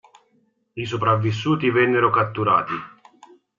[0.73, 2.73] I sopravvissuti vennero catturati.